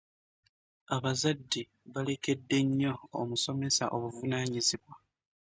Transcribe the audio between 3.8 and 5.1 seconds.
obuvunaanyizibwa.